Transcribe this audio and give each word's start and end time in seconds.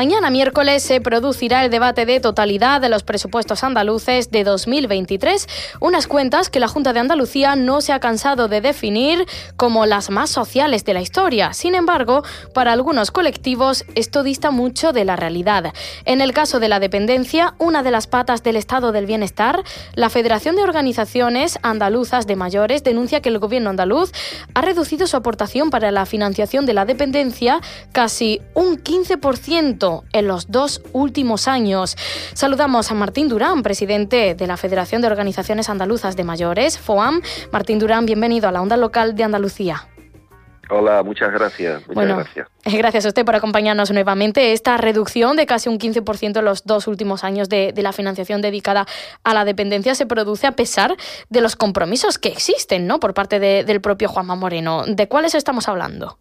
Mañana 0.00 0.30
miércoles 0.30 0.82
se 0.82 1.02
producirá 1.02 1.62
el 1.62 1.70
debate 1.70 2.06
de 2.06 2.20
totalidad 2.20 2.80
de 2.80 2.88
los 2.88 3.02
presupuestos 3.02 3.62
andaluces 3.62 4.30
de 4.30 4.44
2023, 4.44 5.46
unas 5.78 6.06
cuentas 6.06 6.48
que 6.48 6.58
la 6.58 6.68
Junta 6.68 6.94
de 6.94 7.00
Andalucía 7.00 7.54
no 7.54 7.82
se 7.82 7.92
ha 7.92 8.00
cansado 8.00 8.48
de 8.48 8.62
definir 8.62 9.26
como 9.58 9.84
las 9.84 10.08
más 10.08 10.30
sociales 10.30 10.86
de 10.86 10.94
la 10.94 11.02
historia. 11.02 11.52
Sin 11.52 11.74
embargo, 11.74 12.22
para 12.54 12.72
algunos 12.72 13.10
colectivos 13.10 13.84
esto 13.94 14.22
dista 14.22 14.50
mucho 14.50 14.94
de 14.94 15.04
la 15.04 15.16
realidad. 15.16 15.74
En 16.06 16.22
el 16.22 16.32
caso 16.32 16.60
de 16.60 16.70
la 16.70 16.80
dependencia, 16.80 17.52
una 17.58 17.82
de 17.82 17.90
las 17.90 18.06
patas 18.06 18.42
del 18.42 18.56
estado 18.56 18.92
del 18.92 19.04
bienestar, 19.04 19.62
la 19.96 20.08
Federación 20.08 20.56
de 20.56 20.62
Organizaciones 20.62 21.58
Andaluzas 21.60 22.26
de 22.26 22.36
Mayores 22.36 22.82
denuncia 22.82 23.20
que 23.20 23.28
el 23.28 23.38
gobierno 23.38 23.68
andaluz 23.68 24.12
ha 24.54 24.62
reducido 24.62 25.06
su 25.06 25.18
aportación 25.18 25.68
para 25.68 25.90
la 25.90 26.06
financiación 26.06 26.64
de 26.64 26.72
la 26.72 26.86
dependencia 26.86 27.60
casi 27.92 28.40
un 28.54 28.78
15% 28.78 29.89
en 30.12 30.26
los 30.26 30.50
dos 30.50 30.82
últimos 30.92 31.48
años. 31.48 31.96
Saludamos 32.34 32.90
a 32.90 32.94
Martín 32.94 33.28
Durán, 33.28 33.62
presidente 33.62 34.34
de 34.34 34.46
la 34.46 34.56
Federación 34.56 35.00
de 35.00 35.08
Organizaciones 35.08 35.68
Andaluzas 35.68 36.16
de 36.16 36.24
Mayores, 36.24 36.78
FOAM. 36.78 37.22
Martín 37.52 37.78
Durán, 37.78 38.06
bienvenido 38.06 38.48
a 38.48 38.52
la 38.52 38.62
onda 38.62 38.76
local 38.76 39.14
de 39.14 39.24
Andalucía. 39.24 39.86
Hola, 40.70 41.02
muchas 41.02 41.32
gracias. 41.32 41.86
Muchas 41.88 42.06
gracias. 42.06 42.48
Gracias 42.64 43.04
a 43.04 43.08
usted 43.08 43.24
por 43.24 43.34
acompañarnos 43.34 43.90
nuevamente. 43.90 44.52
Esta 44.52 44.76
reducción 44.76 45.36
de 45.36 45.46
casi 45.46 45.68
un 45.68 45.78
15% 45.78 46.38
en 46.38 46.44
los 46.44 46.64
dos 46.64 46.86
últimos 46.86 47.24
años 47.24 47.48
de, 47.48 47.74
la 47.76 47.92
financiación 47.92 48.40
dedicada 48.40 48.86
a 49.24 49.34
la 49.34 49.44
dependencia 49.44 49.94
se 49.94 50.06
produce 50.06 50.46
a 50.46 50.52
pesar 50.52 50.94
de 51.28 51.40
los 51.40 51.56
compromisos 51.56 52.18
que 52.18 52.28
existen 52.28 52.86
¿no? 52.86 53.00
por 53.00 53.14
parte 53.14 53.40
del 53.40 53.80
propio 53.80 54.08
Juanma 54.08 54.36
Moreno. 54.36 54.84
¿De 54.86 55.08
cuáles 55.08 55.34
estamos 55.34 55.66
hablando? 55.68 56.18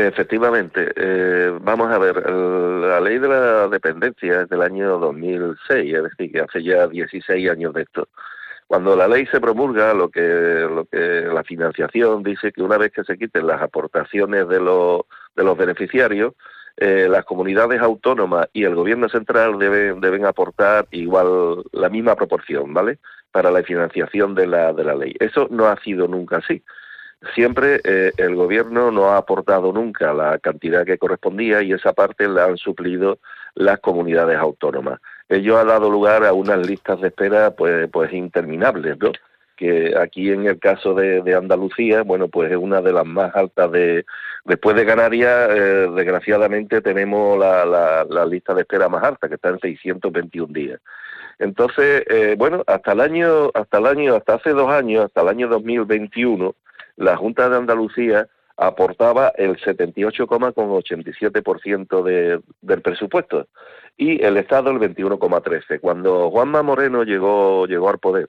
Efectivamente, 0.00 0.92
eh, 0.94 1.58
vamos 1.60 1.90
a 1.90 1.98
ver, 1.98 2.30
la 2.30 3.00
ley 3.00 3.18
de 3.18 3.26
la 3.26 3.66
dependencia 3.66 4.42
es 4.42 4.48
del 4.48 4.62
año 4.62 4.96
2006, 5.00 5.92
es 5.92 6.02
decir, 6.04 6.30
que 6.30 6.40
hace 6.40 6.62
ya 6.62 6.86
16 6.86 7.50
años 7.50 7.74
de 7.74 7.82
esto. 7.82 8.08
Cuando 8.68 8.94
la 8.94 9.08
ley 9.08 9.26
se 9.26 9.40
promulga, 9.40 9.94
lo 9.94 10.08
que, 10.08 10.20
lo 10.20 10.84
que 10.84 11.22
la 11.22 11.42
financiación 11.42 12.22
dice 12.22 12.52
que 12.52 12.62
una 12.62 12.78
vez 12.78 12.92
que 12.92 13.02
se 13.02 13.18
quiten 13.18 13.48
las 13.48 13.60
aportaciones 13.60 14.48
de 14.48 14.60
los, 14.60 15.00
de 15.34 15.42
los 15.42 15.58
beneficiarios, 15.58 16.34
eh, 16.76 17.08
las 17.10 17.24
comunidades 17.24 17.80
autónomas 17.80 18.46
y 18.52 18.62
el 18.62 18.76
gobierno 18.76 19.08
central 19.08 19.58
deben, 19.58 20.00
deben 20.00 20.26
aportar 20.26 20.86
igual 20.92 21.64
la 21.72 21.88
misma 21.88 22.14
proporción, 22.14 22.72
¿vale? 22.72 23.00
Para 23.32 23.50
la 23.50 23.64
financiación 23.64 24.36
de 24.36 24.46
la, 24.46 24.72
de 24.72 24.84
la 24.84 24.94
ley. 24.94 25.16
Eso 25.18 25.48
no 25.50 25.66
ha 25.66 25.76
sido 25.82 26.06
nunca 26.06 26.36
así 26.36 26.62
siempre 27.34 27.80
eh, 27.84 28.12
el 28.16 28.34
gobierno 28.36 28.90
no 28.90 29.10
ha 29.10 29.16
aportado 29.16 29.72
nunca 29.72 30.12
la 30.12 30.38
cantidad 30.38 30.84
que 30.84 30.98
correspondía 30.98 31.62
y 31.62 31.72
esa 31.72 31.92
parte 31.92 32.28
la 32.28 32.44
han 32.44 32.56
suplido 32.56 33.18
las 33.54 33.80
comunidades 33.80 34.38
autónomas. 34.38 35.00
Ello 35.28 35.58
ha 35.58 35.64
dado 35.64 35.90
lugar 35.90 36.24
a 36.24 36.32
unas 36.32 36.66
listas 36.66 37.00
de 37.00 37.08
espera 37.08 37.50
pues, 37.50 37.88
pues 37.90 38.12
interminables, 38.12 38.98
¿no? 38.98 39.12
que 39.58 39.92
aquí 39.98 40.30
en 40.30 40.46
el 40.46 40.58
caso 40.60 40.94
de, 40.94 41.34
Andalucía, 41.34 42.02
bueno, 42.02 42.28
pues 42.28 42.50
es 42.50 42.56
una 42.56 42.80
de 42.80 42.92
las 42.92 43.04
más 43.04 43.34
altas 43.34 43.70
de... 43.72 44.06
Después 44.44 44.76
de 44.76 44.86
Canarias, 44.86 45.50
eh, 45.50 45.88
desgraciadamente 45.94 46.80
tenemos 46.80 47.36
la, 47.38 47.66
la, 48.08 48.24
lista 48.24 48.54
de 48.54 48.62
espera 48.62 48.88
más 48.88 49.02
alta, 49.02 49.28
que 49.28 49.34
está 49.34 49.48
en 49.50 49.58
621 49.58 50.52
días. 50.52 50.80
Entonces, 51.40 52.04
eh, 52.08 52.36
bueno, 52.38 52.62
hasta 52.66 52.92
el 52.92 53.00
año, 53.00 53.50
hasta 53.52 53.78
el 53.78 53.86
año, 53.86 54.14
hasta 54.14 54.34
hace 54.34 54.50
dos 54.50 54.70
años, 54.70 55.06
hasta 55.06 55.22
el 55.22 55.28
año 55.28 55.48
2021, 55.48 56.54
la 56.98 57.16
Junta 57.16 57.48
de 57.48 57.56
Andalucía 57.56 58.28
aportaba 58.56 59.32
el 59.36 59.56
78,87% 59.56 62.02
de, 62.02 62.40
del 62.60 62.82
presupuesto 62.82 63.46
y 63.96 64.20
el 64.22 64.36
Estado 64.36 64.70
el 64.70 64.78
21,13%. 64.78 65.80
Cuando 65.80 66.30
Juanma 66.30 66.62
Moreno 66.64 67.04
llegó, 67.04 67.66
llegó 67.66 67.88
al 67.88 68.00
poder, 68.00 68.28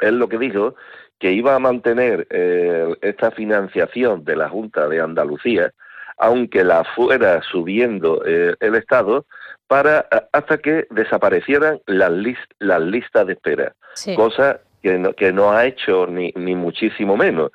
él 0.00 0.18
lo 0.18 0.28
que 0.28 0.38
dijo 0.38 0.76
que 1.18 1.32
iba 1.32 1.56
a 1.56 1.58
mantener 1.58 2.28
eh, 2.30 2.94
esta 3.02 3.32
financiación 3.32 4.24
de 4.24 4.36
la 4.36 4.48
Junta 4.48 4.86
de 4.88 5.00
Andalucía, 5.00 5.72
aunque 6.16 6.62
la 6.62 6.84
fuera 6.84 7.42
subiendo 7.42 8.22
eh, 8.24 8.54
el 8.60 8.76
Estado, 8.76 9.26
para 9.66 10.06
hasta 10.32 10.58
que 10.58 10.86
desaparecieran 10.90 11.80
las, 11.86 12.12
las 12.60 12.82
listas 12.82 13.26
de 13.26 13.32
espera, 13.32 13.74
cosa 14.16 14.60
que 14.82 14.98
no, 14.98 15.12
que 15.12 15.32
no 15.32 15.52
ha 15.52 15.66
hecho 15.66 16.06
ni, 16.06 16.32
ni 16.36 16.54
muchísimo 16.54 17.16
menos 17.16 17.50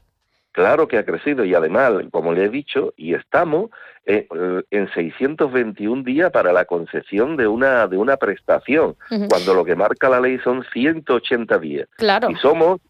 Claro 0.54 0.88
que 0.88 0.98
ha 0.98 1.06
crecido 1.06 1.46
y 1.46 1.54
además, 1.54 1.94
como 2.12 2.34
le 2.34 2.46
he 2.46 2.50
dicho, 2.50 2.94
y 2.98 3.14
estamos 3.14 3.70
en, 4.06 4.28
en 4.70 4.94
621 4.94 6.04
días 6.04 6.30
para 6.30 6.52
la 6.52 6.66
concesión 6.66 7.38
de 7.38 7.48
una 7.48 7.88
de 7.88 7.98
una 7.98 8.18
prestación, 8.18 8.98
cuando 9.30 9.54
lo 9.54 9.64
que 9.64 9.78
marca 9.78 10.10
la 10.10 10.20
ley 10.20 10.40
son 10.40 10.66
180 10.74 11.58
días. 11.58 11.88
Claro. 11.96 12.30
Y 12.30 12.36
somos 12.36 12.82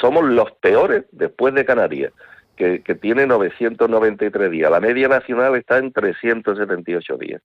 somos 0.00 0.24
los 0.24 0.50
peores 0.60 1.04
después 1.12 1.54
de 1.54 1.64
Canarias, 1.64 2.12
que, 2.56 2.82
que 2.82 2.96
tiene 2.96 3.26
993 3.26 4.50
días. 4.50 4.70
La 4.70 4.80
media 4.80 5.06
nacional 5.06 5.54
está 5.54 5.78
en 5.78 5.92
378 5.92 7.16
días. 7.16 7.40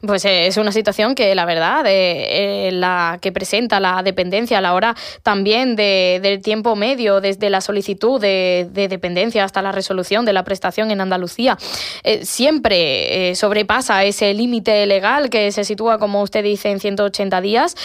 Pues 0.00 0.24
eh, 0.24 0.46
es 0.46 0.56
una 0.56 0.72
situación 0.72 1.14
que 1.14 1.34
la 1.34 1.44
verdad, 1.44 1.84
eh, 1.86 2.70
la 2.72 3.18
que 3.20 3.32
presenta 3.32 3.80
la 3.80 4.02
dependencia 4.02 4.58
a 4.58 4.60
la 4.60 4.74
hora 4.74 4.94
también 5.22 5.76
de, 5.76 6.20
del 6.22 6.42
tiempo 6.42 6.76
medio 6.76 7.20
desde 7.20 7.50
la 7.50 7.60
solicitud 7.60 8.20
de, 8.20 8.68
dependencia 8.72 9.44
hasta 9.44 9.62
la 9.62 9.72
resolución 9.72 10.24
de 10.24 10.32
la 10.32 10.44
prestación 10.44 10.90
en 10.90 11.00
Andalucía, 11.00 11.56
eh, 12.02 12.24
siempre 12.24 13.34
sobrepasa 13.34 14.04
ese 14.04 14.32
límite 14.34 14.86
legal 14.86 15.30
que 15.30 15.52
se 15.52 15.64
sitúa, 15.64 15.98
como 15.98 16.22
usted 16.22 16.42
dice, 16.42 16.70
en 16.70 16.80
180 16.80 17.40
días. 17.40 17.76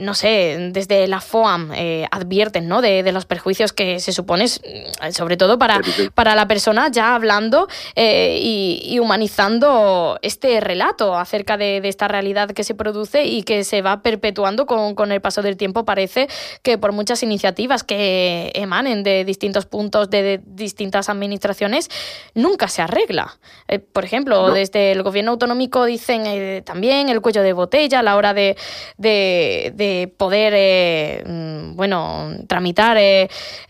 no 0.00 0.14
sé, 0.14 0.70
desde 0.72 1.06
la 1.06 1.20
FOAM 1.20 1.70
advierten 2.10 2.68
¿no? 2.68 2.80
de, 2.80 3.10
los 3.12 3.26
perjuicios 3.26 3.72
que 3.72 4.00
se 4.00 4.12
supone, 4.12 4.46
sobre 4.48 5.36
todo 5.36 5.58
para, 5.58 5.80
para 6.14 6.34
la 6.34 6.46
persona 6.48 6.90
ya 6.90 7.14
hablando 7.14 7.68
y 7.96 8.98
humanizando 9.00 10.18
este 10.22 10.60
relato 10.60 10.93
acerca 11.00 11.56
de, 11.56 11.80
esta 11.84 12.08
realidad 12.08 12.50
que 12.50 12.64
se 12.64 12.74
produce 12.74 13.24
y 13.24 13.42
que 13.42 13.64
se 13.64 13.82
va 13.82 14.02
perpetuando 14.02 14.66
con, 14.66 14.94
con, 14.94 15.12
el 15.12 15.20
paso 15.20 15.42
del 15.42 15.56
tiempo. 15.56 15.84
Parece 15.84 16.28
que 16.62 16.78
por 16.78 16.92
muchas 16.92 17.22
iniciativas 17.22 17.84
que 17.84 18.52
emanen 18.54 19.02
de 19.02 19.24
distintos 19.24 19.66
puntos 19.66 20.10
de, 20.10 20.40
distintas 20.44 21.08
administraciones, 21.08 21.90
nunca 22.34 22.68
se 22.68 22.82
arregla. 22.82 23.38
Eh, 23.68 23.78
por 23.78 24.04
ejemplo, 24.04 24.50
desde 24.50 24.92
el 24.92 25.02
gobierno 25.02 25.32
autonómico 25.32 25.84
dicen 25.84 26.22
eh, 26.26 26.62
también 26.64 27.08
el 27.08 27.20
cuello 27.20 27.42
de 27.42 27.52
botella 27.52 28.00
a 28.00 28.02
la 28.02 28.16
hora 28.16 28.34
de, 28.34 28.56
de, 28.98 30.12
poder, 30.16 30.52
eh, 30.56 31.24
mm, 31.26 31.76
bueno, 31.76 32.30
tramitar 32.46 32.96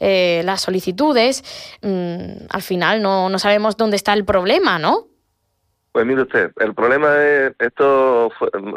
las 0.00 0.60
solicitudes. 0.60 1.44
Mm, 1.82 2.46
al 2.48 2.62
final 2.62 3.02
no, 3.02 3.28
no 3.28 3.38
sabemos 3.38 3.76
dónde 3.76 3.96
está 3.96 4.12
el 4.12 4.24
problema, 4.24 4.78
¿no? 4.78 5.13
Pues 5.94 6.06
mire 6.06 6.22
usted, 6.22 6.50
el 6.58 6.74
problema 6.74 7.24
es, 7.24 7.52
esto, 7.60 8.28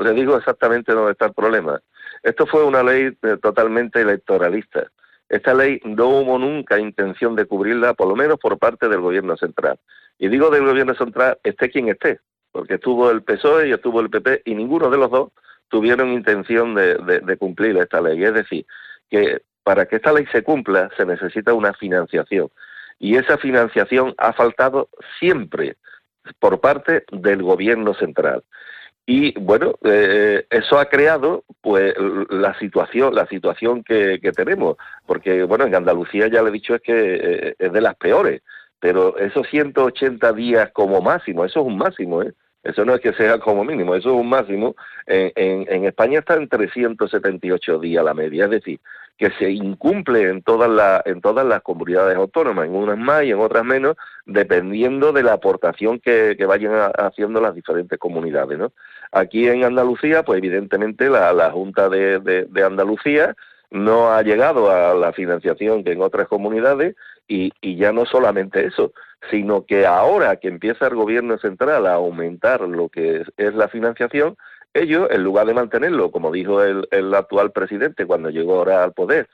le 0.03 0.13
digo 0.13 0.37
exactamente 0.37 0.93
dónde 0.93 1.13
está 1.13 1.25
el 1.25 1.33
problema. 1.33 1.81
Esto 2.21 2.45
fue 2.45 2.63
una 2.63 2.83
ley 2.83 3.17
eh, 3.23 3.37
totalmente 3.41 3.99
electoralista. 3.99 4.91
Esta 5.27 5.55
ley 5.55 5.81
no 5.83 6.09
hubo 6.09 6.37
nunca 6.37 6.77
intención 6.77 7.35
de 7.35 7.45
cubrirla, 7.45 7.95
por 7.95 8.07
lo 8.07 8.15
menos 8.15 8.37
por 8.37 8.59
parte 8.59 8.87
del 8.87 9.01
gobierno 9.01 9.35
central. 9.35 9.79
Y 10.19 10.27
digo 10.27 10.51
del 10.51 10.67
gobierno 10.67 10.93
central, 10.93 11.39
esté 11.43 11.71
quien 11.71 11.89
esté, 11.89 12.19
porque 12.51 12.75
estuvo 12.75 13.09
el 13.09 13.23
PSOE 13.23 13.69
y 13.69 13.71
estuvo 13.71 13.99
el 13.99 14.11
PP 14.11 14.43
y 14.45 14.53
ninguno 14.53 14.91
de 14.91 14.97
los 14.99 15.09
dos 15.09 15.31
tuvieron 15.69 16.09
intención 16.13 16.75
de, 16.75 16.97
de 16.97 17.37
cumplir 17.37 17.77
esta 17.77 17.99
ley. 17.99 18.23
Es 18.23 18.35
decir, 18.35 18.63
que 19.09 19.41
para 19.63 19.87
que 19.87 19.95
esta 19.95 20.13
ley 20.13 20.27
se 20.31 20.43
cumpla 20.43 20.91
se 20.95 21.03
necesita 21.03 21.55
una 21.55 21.73
financiación. 21.73 22.51
Y 22.99 23.15
esa 23.15 23.39
financiación 23.39 24.13
ha 24.19 24.33
faltado 24.33 24.89
siempre 25.17 25.77
por 26.39 26.59
parte 26.59 27.03
del 27.11 27.43
gobierno 27.43 27.93
central. 27.93 28.43
Y 29.09 29.39
bueno, 29.39 29.75
eh, 29.85 30.45
eso 30.49 30.77
ha 30.77 30.89
creado 30.89 31.45
pues 31.61 31.95
la 32.29 32.57
situación, 32.59 33.15
la 33.15 33.25
situación 33.27 33.81
que, 33.83 34.19
tenemos, 34.35 34.75
porque 35.05 35.43
bueno, 35.43 35.65
en 35.65 35.75
Andalucía 35.75 36.27
ya 36.27 36.41
le 36.41 36.49
he 36.49 36.51
dicho 36.51 36.75
es 36.75 36.81
que 36.81 37.15
eh, 37.15 37.55
es 37.57 37.71
de 37.71 37.81
las 37.81 37.95
peores, 37.95 38.41
pero 38.81 39.17
esos 39.17 39.47
180 39.47 40.33
días 40.33 40.71
como 40.73 41.01
máximo, 41.01 41.45
eso 41.45 41.61
es 41.61 41.65
un 41.65 41.77
máximo, 41.77 42.21
¿eh? 42.21 42.33
Eso 42.63 42.83
no 42.83 42.95
es 42.95 42.99
que 42.99 43.13
sea 43.13 43.39
como 43.39 43.63
mínimo, 43.63 43.95
eso 43.95 44.09
es 44.09 44.19
un 44.19 44.27
máximo. 44.27 44.75
En, 45.05 45.31
en, 45.35 45.73
en 45.73 45.85
España 45.85 46.19
está 46.19 46.35
en 46.35 46.49
378 46.49 47.79
días 47.79 48.03
la 48.03 48.13
media, 48.13 48.43
es 48.43 48.51
decir, 48.51 48.81
que 49.17 49.31
se 49.31 49.49
incumple 49.49 50.29
en 50.29 50.43
todas 50.43 50.69
las 50.69 51.05
en 51.05 51.21
todas 51.21 51.45
las 51.45 51.61
comunidades 51.61 52.15
autónomas, 52.15 52.67
en 52.67 52.75
unas 52.75 52.97
más 52.97 53.23
y 53.23 53.31
en 53.31 53.39
otras 53.39 53.65
menos, 53.65 53.95
dependiendo 54.25 55.11
de 55.11 55.23
la 55.23 55.33
aportación 55.33 55.99
que, 55.99 56.37
vayan 56.47 56.91
haciendo 56.97 57.41
las 57.41 57.55
diferentes 57.55 57.97
comunidades, 57.97 58.57
¿no? 58.57 58.71
Aquí 59.11 59.47
en 59.47 59.63
Andalucía, 59.63 60.23
pues 60.23 60.37
evidentemente 60.37 61.09
la, 61.09 61.33
la 61.33 61.51
Junta 61.51 61.89
de, 61.89 62.19
de, 62.19 62.63
Andalucía 62.63 63.35
no 63.71 64.11
ha 64.11 64.21
llegado 64.21 64.69
a 64.69 64.93
la 64.93 65.11
financiación 65.13 65.83
que 65.83 65.93
en 65.93 66.01
otras 66.01 66.27
comunidades 66.27 66.95
y, 67.27 67.51
y 67.61 67.75
ya 67.75 67.91
no 67.91 68.05
solamente 68.05 68.65
eso, 68.65 68.93
sino 69.31 69.65
que 69.65 69.85
ahora 69.85 70.37
que 70.37 70.47
empieza 70.47 70.87
el 70.87 70.95
gobierno 70.95 71.37
central 71.37 71.87
a 71.87 71.93
aumentar 71.93 72.61
lo 72.61 72.89
que 72.89 73.23
es 73.37 73.53
la 73.55 73.67
financiación, 73.67 74.37
ellos, 74.81 75.07
en 75.11 75.23
lugar 75.23 75.47
de 75.47 75.53
mantenerlo, 75.53 76.11
como 76.11 76.31
dijo 76.31 76.63
el, 76.63 77.13
actual 77.13 77.51
presidente 77.51 78.05
cuando 78.05 78.29
llegó 78.29 78.55
ahora 78.55 78.83
al 78.83 78.93
poder, 78.93 79.27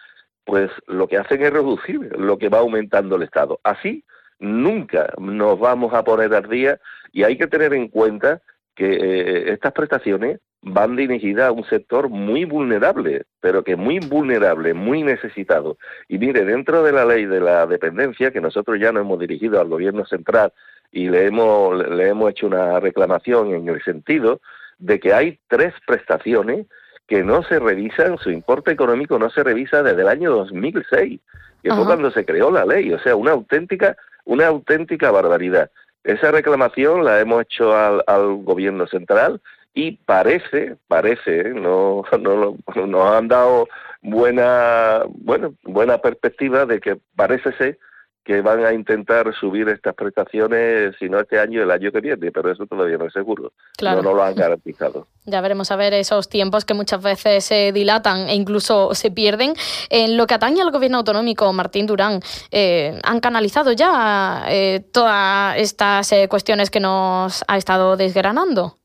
pues 0.45 0.69
lo 0.88 1.07
que 1.07 1.18
hacen 1.18 1.42
es 1.42 1.51
reducir 1.51 2.18
lo 2.18 2.38
que 2.38 2.50
va 2.50 2.60
aumentando 2.60 3.16
el 3.16 3.24
Estado. 3.24 3.60
Así 3.63 4.04
nunca 4.40 5.13
nos 5.18 5.60
vamos 5.60 5.94
a 5.94 6.04
poner 6.04 6.34
al 6.34 6.50
día 6.50 6.80
y 7.12 7.24
hay 7.24 7.38
que 7.38 7.48
tener 7.48 7.74
en 7.74 7.88
cuenta 7.88 8.42
que 8.75 8.92
eh, 8.92 9.54
estas 9.54 9.72
prestaciones 9.72 10.40
van 10.63 10.95
dirigidas 10.95 11.50
a 11.50 11.51
un 11.51 11.66
sector 11.66 12.10
muy 12.10 12.46
vulnerable, 12.46 13.24
pero 13.39 13.63
que 13.63 13.75
muy 13.75 14.00
vulnerable, 14.00 14.74
muy 14.74 15.04
necesitado. 15.04 15.78
Y 16.07 16.18
mire, 16.18 16.46
dentro 16.46 16.84
de 16.84 16.94
la 16.94 17.06
ley 17.06 17.25
de 17.25 17.42
la 17.42 17.68
dependencia, 17.68 18.31
que 18.31 18.42
nosotros 18.42 18.80
ya 18.80 18.92
nos 18.92 19.01
hemos 19.01 19.19
dirigido 19.19 19.60
al 19.60 19.68
gobierno 19.68 20.06
central 20.06 20.54
y 20.92 21.10
le 21.10 21.25
hemos, 21.25 21.88
le 21.89 22.07
hemos 22.07 22.31
hecho 22.31 22.48
una 22.48 22.80
reclamación 22.80 23.54
en 23.54 23.68
el 23.68 23.84
sentido 23.84 24.39
de 24.83 25.00
que 25.00 25.13
hay 25.13 25.39
tres 25.47 25.74
prestaciones 25.88 26.68
que 27.07 27.24
no 27.24 27.44
se 27.44 27.59
revisan, 27.59 28.18
su 28.18 28.31
importe 28.31 28.71
económico 28.71 29.18
no 29.18 29.30
se 29.30 29.44
revisa 29.44 29.81
desde 29.81 30.01
el 30.01 30.07
año 30.09 30.31
2006, 30.31 31.19
que 31.62 31.74
fue 31.74 31.85
cuando 31.85 32.12
se 32.12 32.25
creó 32.25 32.51
la 32.51 32.65
ley, 32.65 32.91
o 32.91 33.00
sea, 33.00 33.15
una 33.15 33.31
auténtica, 33.31 33.95
una 34.25 34.47
auténtica 34.47 35.09
barbaridad. 35.12 35.71
Esa 36.03 36.31
reclamación 36.31 37.06
la 37.06 37.21
hemos 37.21 37.44
hecho 37.44 37.74
al, 37.75 38.03
gobierno 38.44 38.85
central 38.88 39.41
y 39.74 39.94
parece, 40.06 40.75
parece, 40.88 41.41
¿eh? 41.41 41.53
no, 41.53 42.03
no, 42.19 42.57
nos 42.86 43.12
han 43.12 43.29
dado 43.29 43.69
buena, 44.01 45.03
bueno, 45.07 45.53
buena 45.63 45.97
perspectiva 46.00 46.65
de 46.65 46.81
que 46.81 46.97
parece 47.15 47.53
ser 47.53 47.79
que 48.24 48.42
van 48.42 48.66
a 48.66 48.74
intentar 48.74 49.34
subir 49.36 49.68
estas 49.68 49.94
prestaciones, 49.96 50.96
si 50.98 51.10
no 51.10 51.20
este 51.20 51.40
año, 51.40 51.62
el 51.62 51.72
año 51.72 51.92
que 51.92 52.00
viene, 52.00 52.31
pero 52.31 52.52
eso 52.52 52.66
todavía 52.66 52.98
no 52.98 53.06
es 53.06 53.14
seguro. 53.14 53.52
No, 53.81 54.02
no 54.02 54.14
lo 54.14 54.24
han 54.24 54.36
garantizado. 54.36 55.08
Ya 55.25 55.40
veremos 55.40 55.72
a 55.72 55.78
ver 55.78 55.94
esos 55.94 56.28
tiempos 56.28 56.66
que 56.66 56.74
muchas 56.74 57.02
veces 57.02 57.46
se 57.46 57.72
dilatan 57.72 58.28
e 58.28 58.36
incluso 58.36 58.94
se 58.94 59.10
pierden. 59.10 59.54
En 59.90 60.18
lo 60.18 60.28
que 60.28 60.34
atañe 60.34 60.62
al 60.62 60.70
gobierno 60.70 60.98
autonómico, 60.98 61.54
Martín 61.54 61.88
Durán, 61.88 62.20
eh, 62.52 63.00
¿han 63.04 63.22
canalizado 63.22 63.72
ya 63.72 64.44
eh, 64.50 64.86
todas 64.92 65.58
estas 65.58 66.12
eh, 66.12 66.28
cuestiones 66.28 66.70
que 66.70 66.81
nos 66.81 67.46
ha 67.48 67.56
estado 67.56 67.96
desgranando? 67.96 68.80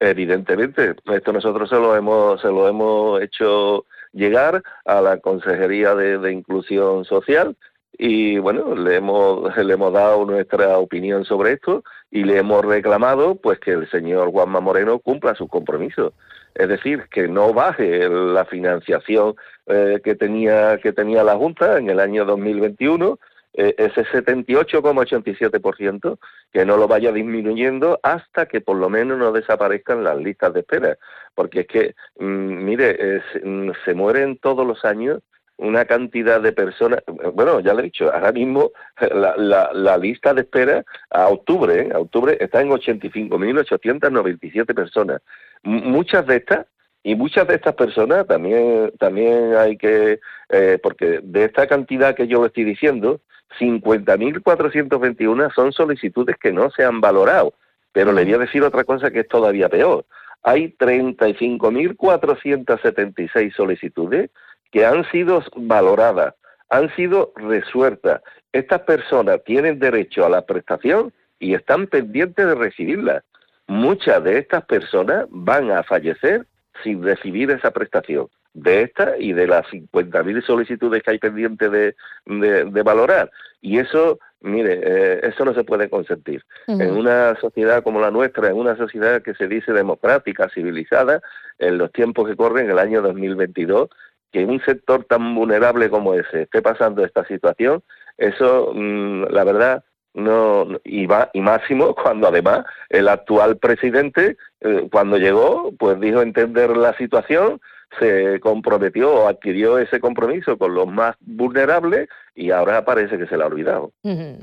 Evidentemente, 0.00 0.94
esto 1.12 1.32
nosotros 1.34 1.68
se 1.68 1.76
lo 1.76 1.94
hemos, 1.94 2.40
se 2.40 2.48
lo 2.48 2.66
hemos 2.66 3.20
hecho 3.20 3.84
llegar 4.14 4.62
a 4.86 5.02
la 5.02 5.18
Consejería 5.18 5.94
de 5.94 6.32
Inclusión 6.32 7.04
Social 7.04 7.58
y 7.98 8.38
bueno, 8.38 8.74
le 8.76 8.96
hemos, 8.96 9.54
le 9.56 9.74
hemos 9.74 9.92
dado 9.92 10.24
nuestra 10.24 10.78
opinión 10.78 11.24
sobre 11.24 11.54
esto 11.54 11.82
y 12.10 12.22
le 12.22 12.38
hemos 12.38 12.64
reclamado 12.64 13.34
pues 13.34 13.58
que 13.58 13.72
el 13.72 13.90
señor 13.90 14.30
Juanma 14.30 14.60
Moreno 14.60 15.00
cumpla 15.00 15.34
sus 15.34 15.50
compromisos. 15.50 16.14
Es 16.54 16.68
decir, 16.68 17.04
que 17.10 17.28
no 17.28 17.52
baje 17.52 18.08
la 18.08 18.44
financiación 18.44 19.34
eh, 19.66 20.00
que, 20.02 20.14
tenía, 20.14 20.78
que 20.78 20.92
tenía 20.92 21.22
la 21.22 21.36
Junta 21.36 21.78
en 21.78 21.90
el 21.90 22.00
año 22.00 22.24
2021, 22.24 23.18
eh, 23.54 23.74
ese 23.78 24.04
78,87%, 24.04 26.18
que 26.52 26.64
no 26.64 26.76
lo 26.76 26.88
vaya 26.88 27.12
disminuyendo 27.12 28.00
hasta 28.02 28.46
que 28.46 28.60
por 28.60 28.76
lo 28.76 28.88
menos 28.88 29.18
no 29.18 29.32
desaparezcan 29.32 30.02
las 30.02 30.16
listas 30.16 30.52
de 30.54 30.60
espera. 30.60 30.98
Porque 31.34 31.60
es 31.60 31.66
que, 31.66 31.94
mm, 32.18 32.64
mire, 32.64 33.22
mm, 33.44 33.70
se 33.84 33.94
mueren 33.94 34.38
todos 34.38 34.66
los 34.66 34.84
años 34.84 35.22
una 35.58 35.84
cantidad 35.84 36.40
de 36.40 36.52
personas, 36.52 37.02
bueno, 37.34 37.60
ya 37.60 37.74
le 37.74 37.80
he 37.80 37.84
dicho, 37.84 38.10
ahora 38.12 38.32
mismo 38.32 38.70
la, 39.00 39.70
la, 39.72 39.98
lista 39.98 40.32
de 40.32 40.42
espera 40.42 40.84
a 41.10 41.26
octubre, 41.28 41.80
¿eh? 41.80 41.90
a 41.92 41.98
octubre 41.98 42.36
está 42.40 42.62
en 42.62 42.70
85.897 42.70 44.74
personas. 44.74 45.20
muchas 45.62 46.26
de 46.26 46.36
estas, 46.36 46.66
y 47.02 47.16
muchas 47.16 47.46
de 47.48 47.56
estas 47.56 47.74
personas 47.74 48.26
también, 48.26 48.92
también 48.98 49.56
hay 49.56 49.76
que, 49.76 50.20
eh, 50.48 50.78
porque 50.82 51.20
de 51.22 51.44
esta 51.44 51.66
cantidad 51.66 52.14
que 52.14 52.28
yo 52.28 52.46
estoy 52.46 52.64
diciendo, 52.64 53.20
50.421 53.58 55.54
son 55.54 55.72
solicitudes 55.72 56.36
que 56.36 56.52
no 56.52 56.70
se 56.70 56.84
han 56.84 57.00
valorado. 57.00 57.54
Pero 57.92 58.12
le 58.12 58.24
voy 58.24 58.34
a 58.34 58.38
decir 58.38 58.62
otra 58.62 58.84
cosa 58.84 59.10
que 59.10 59.20
es 59.20 59.28
todavía 59.28 59.68
peor. 59.68 60.06
Hay 60.42 60.74
35.476 60.78 63.54
solicitudes 63.54 64.30
que 64.70 64.86
han 64.86 65.04
sido 65.10 65.42
valoradas, 65.56 66.34
han 66.70 66.94
sido 66.94 67.32
resueltas. 67.36 68.20
Estas 68.52 68.80
personas 68.82 69.42
tienen 69.44 69.78
derecho 69.78 70.24
a 70.24 70.28
la 70.28 70.42
prestación 70.42 71.12
y 71.38 71.54
están 71.54 71.86
pendientes 71.86 72.46
de 72.46 72.54
recibirla. 72.54 73.24
Muchas 73.66 74.22
de 74.24 74.38
estas 74.38 74.64
personas 74.64 75.26
van 75.30 75.70
a 75.70 75.82
fallecer 75.82 76.46
sin 76.82 77.02
recibir 77.02 77.50
esa 77.50 77.70
prestación. 77.70 78.28
De 78.54 78.82
esta 78.82 79.16
y 79.18 79.34
de 79.34 79.46
las 79.46 79.66
50.000 79.66 80.44
solicitudes 80.44 81.02
que 81.02 81.10
hay 81.12 81.18
pendientes 81.18 81.70
de, 81.70 81.94
de, 82.26 82.82
valorar. 82.82 83.30
Y 83.60 83.78
eso, 83.78 84.18
mire, 84.40 84.80
eh, 84.82 85.20
eso 85.22 85.44
no 85.44 85.54
se 85.54 85.64
puede 85.64 85.88
consentir. 85.88 86.42
En 86.66 86.92
una 86.92 87.36
sociedad 87.40 87.84
como 87.84 88.00
la 88.00 88.10
nuestra, 88.10 88.48
en 88.48 88.56
una 88.56 88.76
sociedad 88.76 89.22
que 89.22 89.34
se 89.34 89.46
dice 89.46 89.72
democrática, 89.72 90.48
civilizada, 90.48 91.20
en 91.58 91.78
los 91.78 91.92
tiempos 91.92 92.26
que 92.28 92.36
corren, 92.36 92.70
el 92.70 92.78
año 92.78 93.02
2022, 93.02 93.90
que 94.32 94.44
un 94.44 94.60
sector 94.64 95.04
tan 95.04 95.34
vulnerable 95.34 95.90
como 95.90 96.14
ese 96.14 96.42
esté 96.42 96.62
pasando 96.62 97.04
esta 97.04 97.24
situación, 97.26 97.82
eso, 98.16 98.72
mm, 98.74 99.24
la 99.30 99.44
verdad, 99.44 99.84
no 100.14 100.66
y, 100.84 101.06
y 101.32 101.40
máximo 101.40 101.94
cuando 102.02 102.28
además 102.28 102.64
el 102.88 103.08
actual 103.08 103.58
presidente, 103.58 104.36
eh, 104.60 104.88
cuando 104.90 105.16
llegó, 105.16 105.72
pues 105.78 106.00
dijo 106.00 106.22
entender 106.22 106.76
la 106.76 106.96
situación, 106.96 107.60
se 107.98 108.38
comprometió 108.40 109.12
o 109.12 109.28
adquirió 109.28 109.78
ese 109.78 109.98
compromiso 109.98 110.58
con 110.58 110.74
los 110.74 110.86
más 110.86 111.16
vulnerables 111.20 112.08
y 112.34 112.50
ahora 112.50 112.84
parece 112.84 113.16
que 113.16 113.26
se 113.26 113.36
le 113.36 113.44
ha 113.44 113.46
olvidado. 113.46 113.92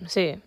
Sí, 0.07 0.41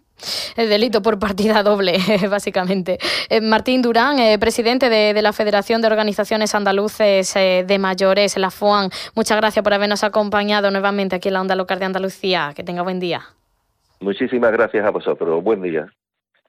El 0.56 0.68
delito 0.68 1.02
por 1.02 1.18
partida 1.18 1.62
doble, 1.64 1.98
básicamente. 2.30 2.98
Eh, 3.28 3.40
Martín 3.40 3.82
Durán, 3.82 4.18
eh, 4.18 4.38
presidente 4.38 4.88
de, 4.88 5.20
la 5.22 5.32
Federación 5.32 5.80
de 5.80 5.88
Organizaciones 5.88 6.54
Andaluces 6.54 7.34
eh, 7.36 7.64
de 7.66 7.78
Mayores, 7.78 8.36
la 8.36 8.50
FOAN, 8.50 8.90
muchas 9.14 9.36
gracias 9.36 9.62
por 9.62 9.74
habernos 9.74 10.04
acompañado 10.04 10.70
nuevamente 10.70 11.16
aquí 11.16 11.28
en 11.28 11.34
la 11.34 11.40
Onda 11.40 11.54
Local 11.54 11.78
de 11.78 11.84
Andalucía. 11.84 12.52
Que 12.54 12.62
tenga 12.62 12.82
buen 12.82 13.00
día. 13.00 13.22
Muchísimas 14.00 14.52
gracias 14.52 14.84
a 14.84 14.90
vosotros. 14.90 15.42
Buen 15.42 15.62
día. 15.62 15.86